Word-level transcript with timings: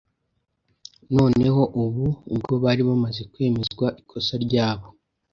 Noneho 1.17 1.61
ubu 1.83 2.05
ubwo 2.33 2.53
bari 2.63 2.81
bamaze 2.89 3.21
kwemezwa 3.33 3.87
ikosa 4.01 4.33
ryabo, 4.45 4.87